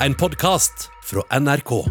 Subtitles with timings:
[0.00, 1.84] en podkast fra NRK.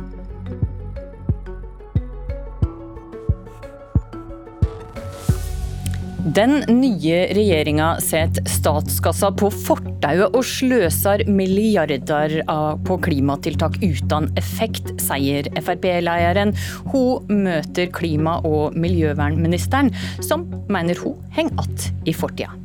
[6.35, 12.39] Den nye regjeringa setter statskassa på fortauet og sløser milliarder
[12.85, 16.53] på klimatiltak uten effekt, sier Frp-lederen.
[16.91, 22.64] Hun møter klima- og miljøvernministeren, som mener hun henger igjen i fortida.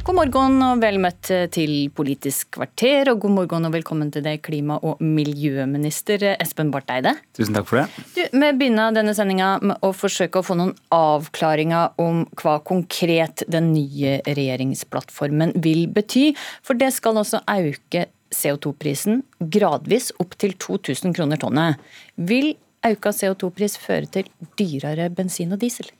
[0.00, 4.40] God morgen og vel møtt til Politisk kvarter, og god morgen og velkommen til deg,
[4.40, 7.12] klima- og miljøminister Espen Barth Eide.
[7.36, 8.06] Tusen takk for det.
[8.14, 13.44] Du, vi begynner denne sendinga med å forsøke å få noen avklaringer om hva konkret
[13.52, 16.30] den nye regjeringsplattformen vil bety.
[16.64, 19.20] For det skal også øke CO2-prisen
[19.52, 21.76] gradvis opp til 2000 kroner tonnet.
[22.16, 22.54] Vil
[22.88, 25.92] økt CO2-pris føre til dyrere bensin og diesel?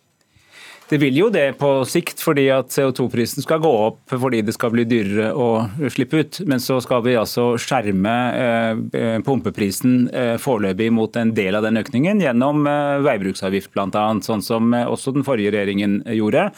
[0.91, 4.73] Det vil jo det på sikt, fordi at CO2-prisen skal gå opp fordi det skal
[4.75, 6.41] bli dyrere å slippe ut.
[6.51, 11.79] Men så skal vi altså skjerme eh, pumpeprisen eh, foreløpig mot en del av den
[11.79, 16.49] økningen gjennom eh, veibruksavgift bl.a., sånn som også den forrige regjeringen gjorde.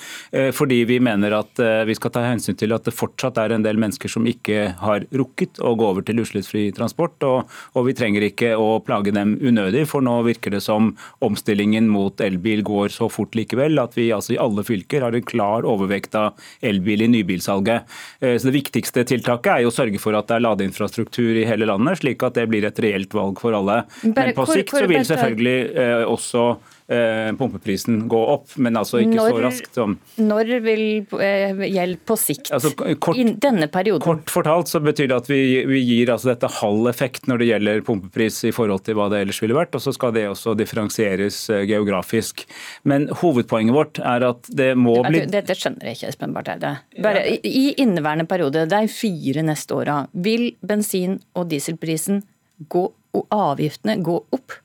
[0.57, 3.77] Fordi vi mener at vi skal ta hensyn til at det fortsatt er en del
[3.81, 8.25] mennesker som ikke har rukket å gå over til utslippsfri transport, og, og vi trenger
[8.27, 10.93] ikke å plage dem unødig, for nå virker det som
[11.25, 15.27] omstillingen mot elbil går så fort likevel at vi altså i alle fylker har en
[15.27, 17.89] klar overvekt av elbil i nybilsalget.
[18.21, 21.47] Eh, så Det viktigste tiltaket er jo å sørge for at det er ladeinfrastruktur i
[21.49, 23.83] hele landet, slik at det blir et reelt valg for alle.
[24.03, 26.47] Men på sikt så vil selvfølgelig eh, også
[27.39, 30.85] pumpeprisen gå opp, men altså ikke når, så raskt som Når vil
[31.23, 32.51] eh, gjeld på sikt?
[32.55, 34.05] Altså, kort, I denne perioden?
[34.05, 37.51] Kort fortalt så betyr det at vi, vi gir altså dette halv effekt når det
[37.51, 40.57] gjelder pumpepris i forhold til hva det ellers ville vært, og så skal det også
[40.59, 42.47] differensieres eh, geografisk.
[42.89, 46.75] Men hovedpoenget vårt er at det må bli Dette skjønner jeg ikke, Espen Barth Eide.
[47.03, 52.23] Bare I inneværende periode, de fire neste åra, vil bensin- og dieselprisen
[52.73, 52.85] gå,
[53.17, 54.59] og avgiftene gå opp?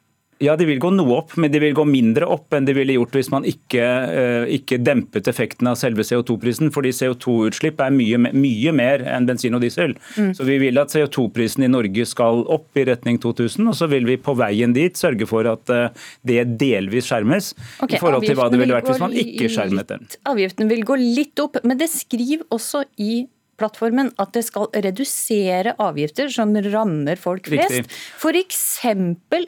[0.43, 2.93] Ja, De vil gå noe opp, men de vil gå mindre opp enn de ville
[2.97, 6.71] gjort hvis man ikke, eh, ikke dempet effekten av selve CO2-prisen.
[6.73, 9.95] fordi CO2-utslipp er mye, mye, mer enn bensin og diesel.
[10.17, 10.33] Mm.
[10.35, 14.05] Så Vi vil at CO2-prisen i Norge skal opp i retning 2000, og så vil
[14.05, 15.89] vi på veien dit sørge for at eh,
[16.23, 17.53] det delvis skjermes.
[17.81, 20.05] Okay, i forhold til hva det ville vært hvis man ikke skjermet den.
[20.25, 23.25] Avgiften vil gå litt opp, men det skriver også i
[23.57, 27.89] plattformen at det skal redusere avgifter som rammer folk flest.
[28.19, 28.61] F.eks.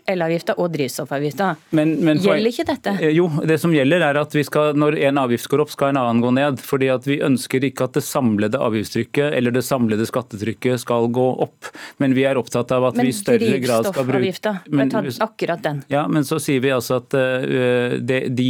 [0.10, 1.52] elavgifta og drivstoffavgifta.
[1.78, 2.96] Men, men gjelder ikke dette?
[2.98, 5.94] Eh, jo, det som gjelder er at vi skal, når en avgift går opp, skal
[5.94, 6.62] en annen gå ned.
[6.64, 11.28] fordi at Vi ønsker ikke at det samlede avgiftstrykket eller det samlede skattetrykket skal gå
[11.46, 11.70] opp.
[12.02, 15.30] Men vi er opptatt av at men vi i større grad skal bruke Men drivstoffavgifta,
[15.30, 15.84] akkurat den.
[15.94, 18.50] Ja, men så sier vi altså at uh, de, de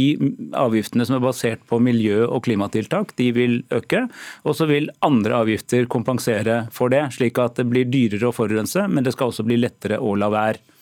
[0.56, 4.06] avgiftene som er basert på miljø- og klimatiltak, de vil øke.
[4.48, 8.34] Og så vil andre avgifter avgifter kompensere for det, slik at det blir dyrere å
[8.34, 10.78] forurense, men det skal også bli lettere å la være.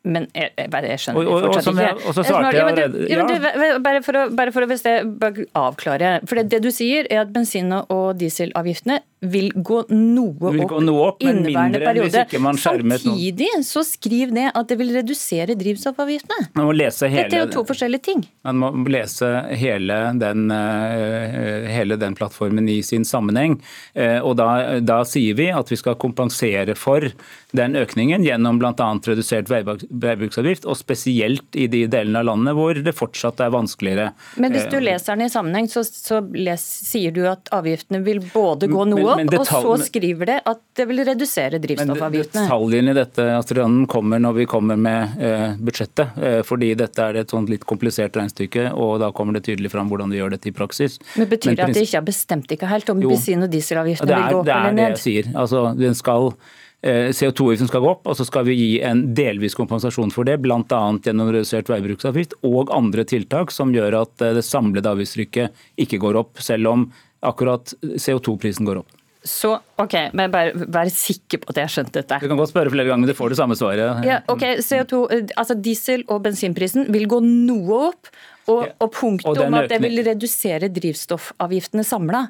[0.00, 2.08] Men jeg, jeg, jeg skjønner og, og, fortsatt ikke.
[2.08, 3.72] Og så svarte jeg allerede ja, ja.
[3.84, 6.12] Bare for å, bare for å avklare.
[6.24, 10.70] For det, det, du sier er at bensin- og dieselavgiftene vil gå noe vil opp,
[10.70, 12.22] gå noe opp inneværende periode.
[12.60, 16.48] Samtidig så skriv ned at det vil redusere drivstoffavgiftene.
[16.56, 18.24] Hele, Dette er jo to forskjellige ting.
[18.48, 19.28] Man må lese
[19.60, 23.58] hele den, eh, hele den plattformen i sin sammenheng.
[23.94, 27.04] Eh, og da, da, sier vi at vi skal kompensere for
[27.52, 28.72] den økningen gjennom bl.a.
[29.04, 34.10] redusert veibruksavgift, og spesielt i de delene av landet hvor det fortsatt er vanskeligere.
[34.40, 38.00] Men hvis du eh, leser den i sammenheng, så, så les, sier du at avgiftene
[38.06, 42.44] vil både gå noe opp, og så skriver det at det vil redusere drivstoffavgiftene.
[42.44, 46.16] Men detaljene i dette Astrid kommer når vi kommer med eh, budsjettet.
[46.20, 49.90] Eh, fordi dette er et sånt litt komplisert regnestykke, og da kommer det tydelig fram
[49.90, 50.98] hvordan vi gjør dette i praksis.
[51.18, 54.34] Men Betyr det at det ikke er bestemt ikke helt om bensin- og dieselavgiftene vil
[54.34, 54.80] gå opp eller ned?
[54.80, 55.30] Det er det jeg sier.
[55.44, 56.32] Altså, den skal...
[56.80, 60.38] Eh, CO2-avgiften skal gå opp, og så skal vi gi en delvis kompensasjon for det,
[60.40, 60.62] bl.a.
[61.04, 66.40] gjennom redusert veibruksavgift og andre tiltak som gjør at det samlede avgiftstrykket ikke går opp,
[66.40, 66.86] selv om
[67.20, 68.96] akkurat CO2-prisen går opp.
[69.26, 72.18] Så ok, men bare vær sikker på at jeg har skjønt dette.
[72.22, 74.04] Du kan godt spørre flere ganger, men du får det samme svaret.
[74.06, 75.00] Ja, ok, CO2,
[75.36, 78.08] altså Diesel- og bensinprisen vil gå noe opp,
[78.48, 82.24] og, og punktet om at det vil redusere drivstoffavgiftene samla,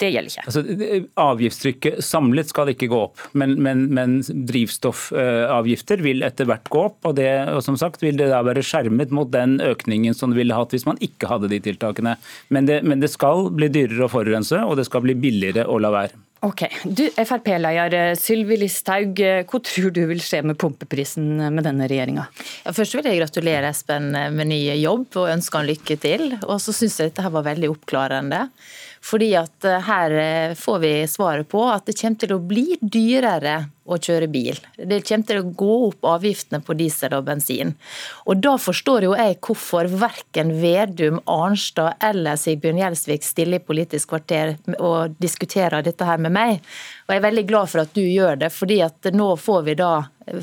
[0.00, 0.44] det gjelder ikke.
[0.48, 4.18] Altså, avgiftstrykket samlet skal ikke gå opp, men, men, men
[4.48, 6.98] drivstoffavgifter vil etter hvert gå opp.
[7.04, 10.40] Og, det, og som sagt vil det da være skjermet mot den økningen som det
[10.40, 12.16] ville hatt hvis man ikke hadde de tiltakene.
[12.48, 15.78] Men det, men det skal bli dyrere å forurense, og det skal bli billigere å
[15.82, 16.16] la være.
[16.40, 21.66] Ok, du Frp-leder eh, Sylvi Listhaug, eh, hva tror du vil skje med pumpeprisen med
[21.66, 22.24] denne regjeringa?
[22.64, 26.30] Ja, først vil jeg gratulere Espen med ny jobb og ønske han lykke til.
[26.46, 28.46] Og så syns jeg dette var veldig oppklarende.
[29.00, 32.66] Fordi at eh, her eh, får vi svaret på at det kommer til å bli
[32.80, 33.56] dyrere
[33.94, 34.58] å kjøre bil.
[34.76, 37.74] Det kommer til å gå opp avgiftene på diesel og bensin.
[38.26, 44.12] Og da forstår jo jeg hvorfor verken Vedum, Arnstad eller Sigbjørn Gjelsvik stiller i Politisk
[44.12, 46.64] kvarter og diskuterer dette her med meg.
[47.06, 49.76] Og jeg er veldig glad for at du gjør det, fordi at nå får vi
[49.80, 49.92] da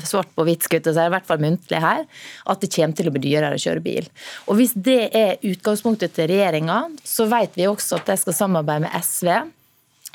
[0.04, 2.04] svart på hvitt, skutt, i hvert fall muntlig her,
[2.44, 4.08] at det kommer til å bli dyrere å kjøre bil.
[4.48, 8.84] Og Hvis det er utgangspunktet til regjeringa, så vet vi også at de skal samarbeide
[8.84, 9.30] med SV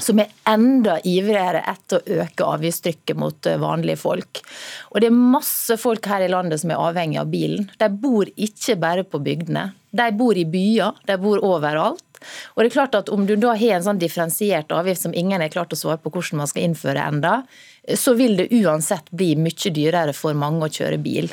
[0.02, 4.42] som er enda ivrigere etter å øke avgiftstrykket mot eh, vanlige folk.
[4.92, 7.70] Og Det er masse folk her i landet som er avhengig av bilen.
[7.80, 9.70] De bor ikke bare på bygdene.
[9.94, 12.02] De bor i byer, de bor overalt.
[12.56, 15.42] Og det er klart at Om du da har en sånn differensiert avgift som ingen
[15.44, 17.42] er klart å svare på hvordan man skal innføre enda,
[18.00, 21.28] så vil det uansett bli mye dyrere for mange å kjøre bil.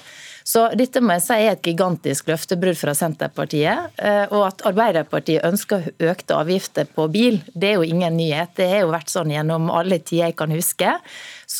[0.50, 3.92] Så dette må jeg si er et gigantisk løftebrudd fra Senterpartiet.
[4.02, 8.56] Eh, og at Arbeiderpartiet ønsker økte avgifter på bil, det er jo ingen nyhet.
[8.58, 10.96] Det har jo vært sånn gjennom alle tider jeg kan huske.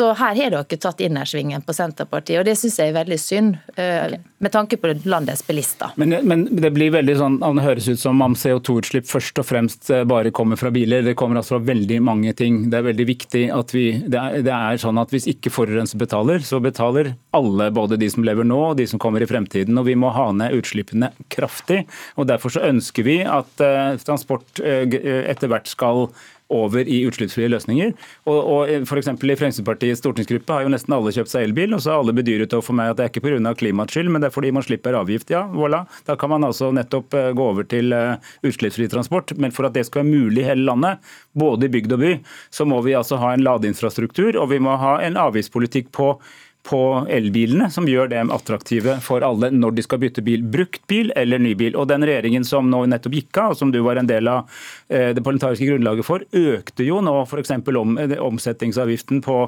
[0.00, 3.56] Så her har dere tatt innersvingen på Senterpartiet, og det syns jeg er veldig synd.
[3.76, 5.92] Eh, med tanke på landets bilister.
[6.00, 9.90] Men, men, det blir veldig sånn, det høres ut som om CO2-utslipp først og fremst
[9.92, 11.04] eh, bare kommer fra biler.
[11.04, 12.62] Det kommer altså fra veldig mange ting.
[12.72, 16.00] Det er veldig viktig at vi det er, det er sånn at Hvis ikke forurenser
[16.00, 19.76] betaler, så betaler alle, både de som lever nå og de som kommer i fremtiden.
[19.76, 21.82] og Vi må ha ned utslippene kraftig.
[22.16, 24.86] og Derfor så ønsker vi at uh, transport uh,
[25.28, 26.06] etter hvert skal
[26.50, 27.92] over i utslippsfrie løsninger.
[28.28, 31.94] Og, og for I Fremskrittspartiets stortingsgruppe har jo nesten alle kjøpt seg elbil, og så
[31.94, 33.54] har alle bedyret for meg at det er ikke pga.
[33.54, 35.30] klimaets skyld, men det er fordi man slipper avgift.
[35.30, 35.84] Ja, voilà.
[36.06, 39.34] Da kan man altså nettopp eh, gå over til eh, utslippsfri transport.
[39.38, 41.00] Men for at det skal være mulig i hele landet,
[41.38, 42.14] både i bygd og by,
[42.50, 46.14] så må vi altså ha en ladeinfrastruktur, og vi må ha en avgiftspolitikk på
[46.62, 50.42] på elbilene, som gjør dem attraktive for alle når de skal bytte bil.
[50.44, 51.76] Brukt bil eller ny bil.
[51.78, 54.50] Og Den regjeringen som nå nettopp gikk av, og som du var en del av
[54.88, 57.54] eh, det parlamentariske grunnlaget for, økte jo nå f.eks.
[57.80, 59.38] Om, eh, omsetningsavgiften på,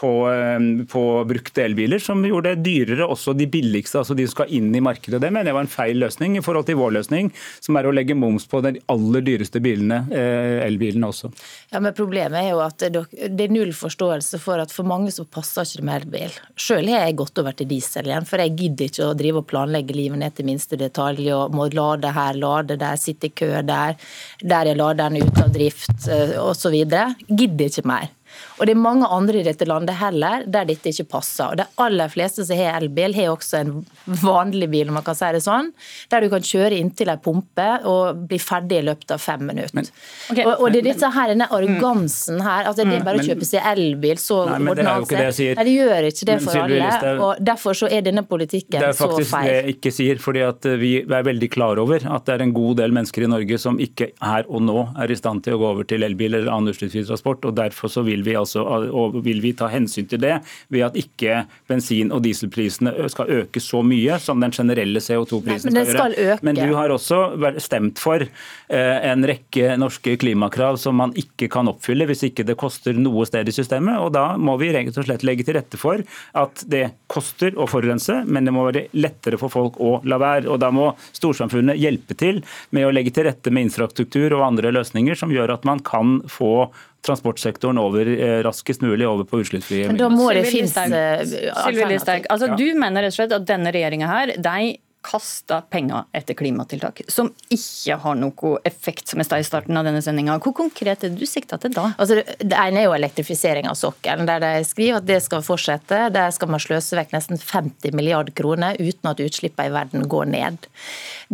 [0.00, 4.38] på, eh, på, brukte elbiler, som gjorde det dyrere også de billigste, altså de som
[4.38, 5.20] skal inn i markedet.
[5.22, 7.94] Det mener jeg var en feil løsning i forhold til vår løsning, som er å
[7.94, 11.32] legge moms på de aller dyreste bilene, elbilene også.
[11.72, 15.26] Ja, men Problemet er jo at det er null forståelse for at for mange så
[15.28, 16.40] passer ikke det med elbil.
[16.58, 19.48] Sjøl har jeg gått over til diesel igjen, for jeg gidder ikke å drive og
[19.48, 23.48] planlegge livet ned til minste detalj og må lade her, lade der, sitte i kø
[23.64, 23.96] der,
[24.42, 26.76] der er laderen ute av drift eh, osv.
[27.32, 28.10] Gidder ikke mer.
[28.62, 31.50] Og det er mange andre i dette landet heller der dette ikke passer.
[31.50, 33.72] Og De aller fleste som har elbil, har også en
[34.22, 35.72] vanlig bil, om man kan si det sånn,
[36.12, 39.74] der du kan kjøre inntil ei pumpe og bli ferdig i løpet av fem minutter.
[39.74, 39.88] Men,
[40.30, 43.26] okay, og, og, det er dette her, denne arrogansen her, altså det er bare å
[43.26, 45.56] kjøpe seg elbil, så ordner alt seg.
[45.58, 47.16] Nei, det gjør ikke det for alle.
[47.26, 48.86] og Derfor så er denne politikken så feil.
[48.86, 52.28] Det er faktisk det jeg ikke sier, fordi at vi er veldig klar over at
[52.28, 55.18] det er en god del mennesker i Norge som ikke her og nå er i
[55.18, 57.44] stand til å gå over til elbil eller annen utslippsfri transport.
[57.48, 60.38] og Derfor så vil vi altså, og vil vi ta hensyn til det
[60.72, 65.88] ved at ikke bensin- og dieselprisene skal øke så mye som den generelle CO2-prisen skal,
[65.88, 66.38] skal gjøre.
[66.42, 67.22] Men du har også
[67.62, 68.24] stemt for
[68.68, 73.48] en rekke norske klimakrav som man ikke kan oppfylle hvis ikke det koster noe sted
[73.48, 73.98] i systemet.
[74.00, 76.02] og Da må vi rett og slett legge til rette for
[76.38, 80.48] at det koster å forurense, men det må være lettere for folk å la være.
[80.48, 84.72] og Da må storsamfunnet hjelpe til med å legge til rette med infrastruktur og andre
[84.74, 86.70] løsninger som gjør at man kan få
[87.06, 92.26] transportsektoren over eh, raskest mulig over på utslippsfrie Men da må det finnes alternativer.
[92.30, 94.72] Altså, du mener rett og slett at denne regjeringa her, de
[95.02, 99.86] kasta penger etter klimatiltak, som ikke har noe effekt, som jeg sa i starten av
[99.86, 100.38] denne sendinga.
[100.42, 101.88] Hvor konkret er det du sikter til da?
[101.96, 106.04] Altså, det ene er jo elektrifisering av sokkelen, der de skriver at det skal fortsette.
[106.14, 110.30] Der skal man sløse vekk nesten 50 milliarder kroner uten at utslippene i verden går
[110.32, 110.70] ned.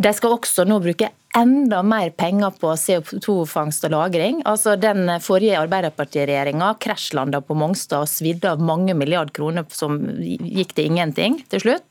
[0.01, 4.41] De skal også nå bruke enda mer penger på CO2-fangst og -lagring.
[4.45, 10.73] Altså Den forrige Arbeiderpartiregjeringa krasjlanda på Mongstad og svidde av mange milliard kroner som gikk
[10.75, 11.83] til ingenting til slutt.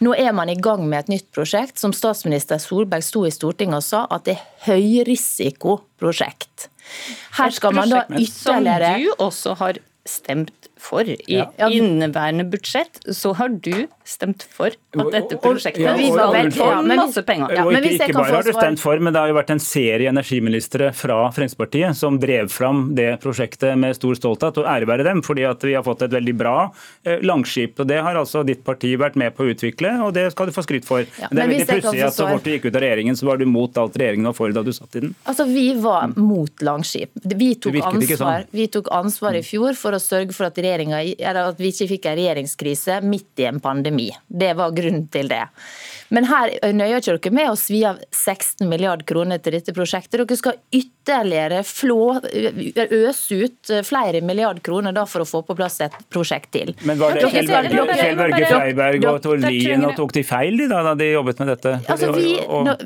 [0.00, 3.76] Nå er man i gang med et nytt prosjekt som statsminister Solberg sto i Stortinget
[3.76, 6.68] og sa at det er høyrisikoprosjekt.
[7.38, 9.74] Her skal man da ytterligere Som du også har
[10.04, 11.00] stemt for.
[11.08, 11.48] I Ja.
[11.68, 16.68] inneværende budsjett så har du stemt for at dette prosjektet Ja, og- skal og- få
[16.70, 17.52] ja, men masse penger.
[17.54, 19.12] Ja, og men ikke, hvis jeg ikke kan bare få har du stemt for, men
[19.12, 23.94] det har jo vært en serie energiministre fra Fremskrittspartiet som drev fram det prosjektet med
[23.96, 26.70] stor stolthet, og ære være dem, fordi at vi har fått et veldig bra
[27.06, 27.80] eh, langskip.
[27.80, 30.52] og Det har altså ditt parti vært med på å utvikle, og det skal du
[30.52, 31.00] få skryt for.
[31.20, 33.24] Ja, men det er veldig pussig at så fort du gikk ut av regjeringen, så
[33.26, 35.14] var du mot alt regjeringen var for da du satt i den.
[35.26, 37.08] Altså, Vi var mot Langskip.
[37.24, 38.46] Vi tok, ansvar, sånn.
[38.52, 42.08] vi tok ansvar i fjor for å sørge for at, regjeringen- at vi ikke fikk
[42.08, 44.10] en regjeringskrise midt i en pandemi.
[44.26, 45.44] Det var grunnen til det.
[46.14, 50.20] Men her nøyer ikke dere med å svi av 16 milliard kroner til dette prosjektet.
[50.20, 50.93] Dere skal ytterligere
[51.64, 52.20] flå,
[52.90, 56.74] øse ut flere milliard kroner da for å få på plass et prosjekt til.
[56.84, 60.82] Men var det Kjell Børge, Freiberg og Tord Lien, og tok de feil de da,
[60.82, 61.74] da de jobbet med dette?
[61.88, 62.38] Altså, vi,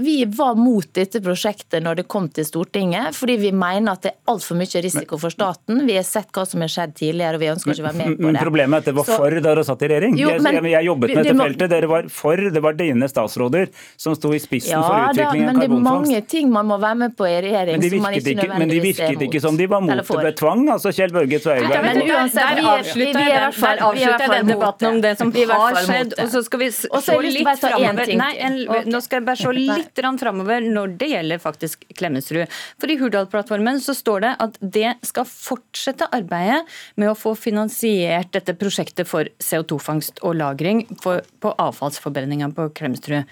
[0.02, 4.12] vi var mot dette prosjektet når det kom til Stortinget, fordi vi mener at det
[4.14, 5.84] er altfor mye risiko for staten.
[5.88, 8.12] Vi har sett hva som har skjedd tidligere, og vi ønsker ikke å være med
[8.12, 8.26] på det.
[8.28, 10.18] Men problemet er at det var for da dere satt i regjering.
[10.18, 11.68] Jo, men- jeg, jeg jobbet med det dette må- feltet.
[11.68, 12.36] Dere var for.
[12.58, 15.82] Det var dine statsråder som sto i spissen Ja for da, Ja, men det er
[15.82, 18.80] mange ting man må være med på i regjering Men de virket, ikke men de
[18.82, 20.64] virket ikke som de var mot det ved tvang.
[20.74, 21.82] Altså Kjell Børge Tveiberg.
[21.84, 25.12] men uansett, der vi er- avslutter er jeg den, der avslutter debatten om det.
[25.18, 26.14] som Vi i hvert har skjedd.
[26.22, 28.14] Og så skal vi se litt framover.
[28.16, 32.46] Nei, en, nå skal jeg bare se litt framover når det gjelder faktisk Klemetsrud.
[32.78, 36.64] For i Hurdalsplattformen så står det at det skal fortsette arbeidet
[36.96, 43.24] med å få finansiert dette prosjektet for CO2-fangst og -lagring på avfallsforbrenninga på Klemetsrud.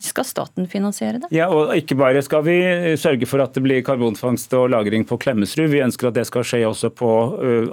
[0.00, 1.28] Skal staten finansiere det?
[1.34, 2.56] Ja, og ikke bare skal vi
[3.00, 6.42] sørge for at det blir karbonfangst og -lagring på Klemetsrud, vi ønsker at det skal
[6.42, 7.10] skje også på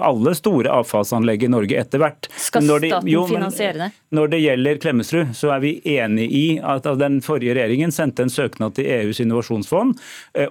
[0.00, 2.28] alle store avfallsanlegg i Norge etter hvert.
[2.36, 3.90] Skal det- staten jo, finansiere det?
[4.12, 8.30] Når det gjelder Klemetsrud, så er vi enig i at den forrige regjeringen sendte en
[8.30, 9.98] søknad til EUs innovasjonsfond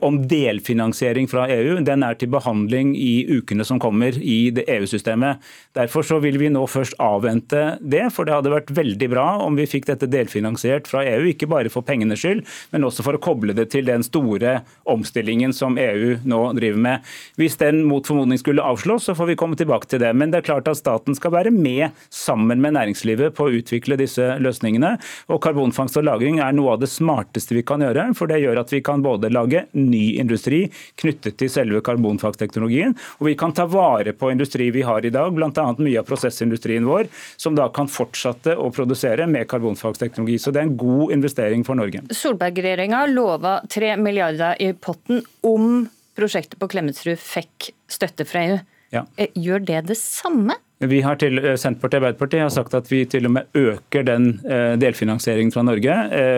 [0.02, 1.84] om delfinansiering fra EU.
[1.84, 5.38] Den er til behandling i ukene som kommer i det EU-systemet.
[5.76, 9.56] Derfor så vil vi nå først avvente det, for det hadde vært veldig bra om
[9.56, 11.26] vi fikk dette delfinansiert fra EU.
[11.32, 12.44] Ikke bare for pengenes skyld,
[12.74, 17.14] men også for å koble det til den store omstillingen som EU nå driver med.
[17.40, 20.14] Hvis den mot formodning skulle avslås, så får vi komme tilbake til det.
[20.18, 24.00] Men det er klart at staten skal være med sammen med næringslivet på å utvikle
[24.00, 24.96] disse løsningene.
[25.32, 28.10] Og karbonfangst og -lagring er noe av det smarteste vi kan gjøre.
[28.18, 30.68] For det gjør at vi kan både lage ny industri
[31.02, 35.34] knyttet til selve karbonfangstteknologien, og vi kan ta vare på industri vi har i dag,
[35.36, 35.68] bl.a.
[35.78, 40.38] mye av prosessindustrien vår, som da kan fortsette å produsere med karbonfangstteknologi.
[40.42, 42.04] Så det er en god investering for Norge.
[42.14, 45.88] Solberg-regjeringa lova 3 milliarder i potten om
[46.18, 48.58] prosjektet på Klemetsrud fikk støtte fra EU.
[48.94, 49.04] Ja.
[49.18, 50.56] Eh, Gjør det det samme?
[50.80, 54.06] Vi har til, eh, Senterpartiet og Arbeiderpartiet har sagt at vi til og med øker
[54.06, 55.96] den eh, delfinansieringen fra Norge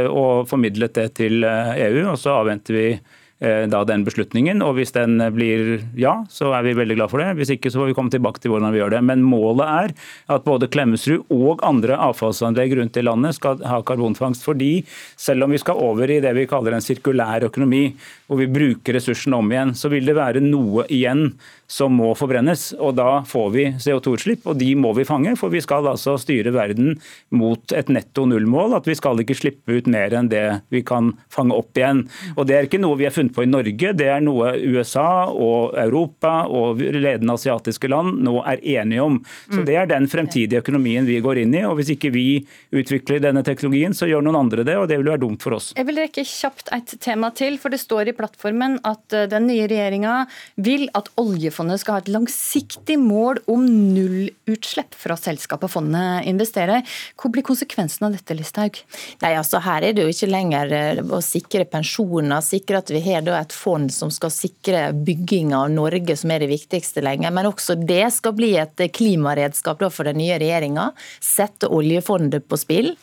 [0.09, 2.09] og formidlet det til EU.
[2.11, 2.99] og Så avventer vi
[3.39, 4.60] da den beslutningen.
[4.65, 7.38] og Hvis den blir ja, så er vi veldig glad for det.
[7.39, 9.01] Hvis ikke så får vi komme tilbake til hvordan vi gjør det.
[9.08, 9.93] Men målet er
[10.36, 14.43] at både Klemetsrud og andre avfallsanlegg rundt i landet skal ha karbonfangst.
[14.43, 14.84] Fordi
[15.15, 17.93] selv om vi skal over i det vi kaller en sirkulær økonomi,
[18.27, 21.31] hvor vi bruker ressursene om igjen, så vil det være noe igjen
[21.69, 22.74] som må forbrennes.
[22.81, 25.36] og Da får vi CO2-utslipp, og de må vi fange.
[25.39, 26.98] For vi skal altså styre verden
[27.29, 28.75] mot et netto nullmål.
[28.79, 32.08] At vi skal ikke slippe ut mer enn det vi kan fange opp igjen.
[32.36, 35.29] Og Det er ikke noe vi har funnet på i Norge, det er noe USA
[35.29, 39.19] og Europa og ledende asiatiske land nå er enige om.
[39.50, 41.63] Så Det er den fremtidige økonomien vi går inn i.
[41.67, 45.12] og Hvis ikke vi utvikler denne teknologien, så gjør noen andre det, og det vil
[45.12, 45.71] være dumt for oss.
[45.77, 49.48] Jeg vil rekke kjapt et tema til, for det står i plattformen at eh, den
[49.50, 50.15] nye regjeringa
[50.55, 56.86] vil at oljefondet skal ha et langsiktig mål om nullutslipp fra selskapet fondet investerer.
[57.19, 58.81] Hvor blir konsekvensen av dette, Listhaug?
[59.24, 63.01] Nei, altså Her er det jo ikke lenger eh, å sikre pensjoner, sikre at vi
[63.05, 67.29] har da et fond som skal sikre bygging av Norge, som er det viktigste lenge.
[67.33, 70.89] Men også det skal bli et klimaredskap da for den nye regjeringa.
[71.23, 72.93] Sette oljefondet på spill.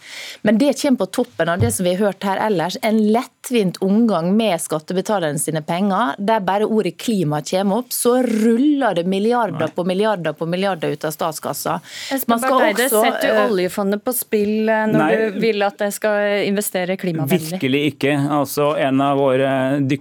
[0.46, 2.78] Men det kommer på toppen av det som vi har hørt her ellers.
[2.82, 6.14] En lettvint omgang med skattebetalerne sine penger.
[6.18, 11.04] Der bare ordet klima kommer opp, så ruller det milliarder på milliarder på milliarder ut
[11.04, 11.80] av statskassa.
[12.26, 15.10] Man skal også, setter eh, oljefondet på spill eh, når Nei.
[15.16, 17.56] du vil at det skal investere klimavennlig?
[17.56, 18.14] Virkelig ikke.
[18.38, 19.50] Altså, en av våre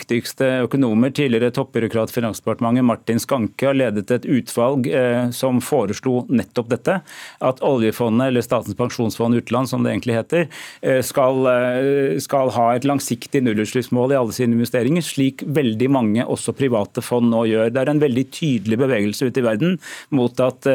[0.05, 6.25] dyktigste økonomer, tidligere toppbyråkrat i Finansdepartementet, Martin Skanke, har ledet et utvalg eh, som foreslo
[6.29, 7.00] nettopp dette.
[7.41, 10.47] At oljefondet, eller Statens pensjonsfond utland som det egentlig heter,
[10.81, 16.25] eh, skal, eh, skal ha et langsiktig nullutslippsmål i alle sine investeringer, slik veldig mange,
[16.25, 17.74] også private fond, nå gjør.
[17.74, 19.79] Det er en veldig tydelig bevegelse ute i verden
[20.12, 20.65] mot at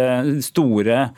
[0.45, 1.11] store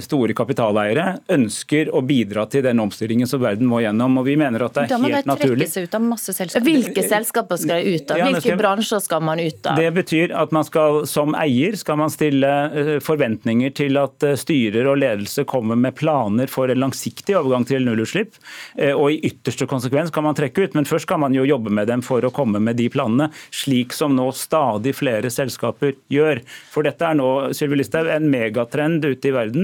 [0.00, 4.18] store kapitaleiere ønsker å bidra til den omstillingen som verden må gjennom.
[4.20, 5.66] og Vi mener at det Da er må de helt naturlig.
[5.66, 6.64] trekke seg ut av masse selskaper.
[6.68, 8.20] Hvilke selskaper skal de ut av?
[8.22, 9.76] Hvilke ja, bransjer skal man ut av?
[9.80, 14.36] Det betyr at man skal, som eier skal man stille eh, forventninger til at eh,
[14.38, 18.38] styrer og ledelse kommer med planer for en langsiktig overgang til nullutslipp.
[18.78, 21.70] eh, Og i ytterste konsekvens kan man trekke ut, men først skal man jo jobbe
[21.74, 26.42] med dem for å komme med de planene, slik som nå stadig flere selskaper gjør.
[26.70, 29.55] For dette er nå Sylvi Listhaug, en megatrend ute i verden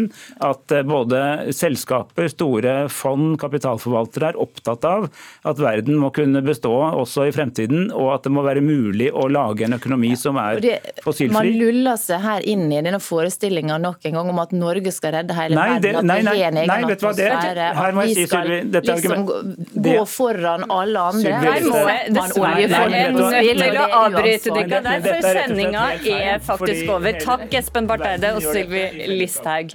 [0.42, 1.20] at eh, både
[1.56, 5.08] selskaper, store fond, kapitalforvaltere er opptatt av
[5.48, 6.72] at verden må kunne bestå
[7.02, 10.60] også i fremtiden, og at det må være mulig å lage en økonomi som er
[10.62, 10.76] det,
[11.32, 15.16] man luller seg her inn i denne forestillinga nok en gang om at Norge skal
[15.18, 17.12] redde hele Nei, det- verden, at nei, vi nei, har en egen nei, vet hva,
[17.16, 21.06] det- atmosfære, her må jeg vi si, Sylvi, dette liksom gå, argument- gå foran alle
[21.12, 21.22] andre.
[21.22, 22.68] Sylvi, Her må jeg dessverre
[23.62, 27.18] til å avbryte dere der, for sendinga er faktisk over.
[27.22, 29.74] Takk, Espen Barth Eide og Sylvi Listhaug.